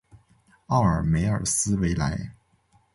[0.65, 2.31] 奥尔梅尔斯维莱。